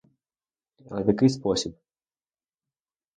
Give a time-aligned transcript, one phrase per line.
[0.89, 1.75] Але в який спосіб?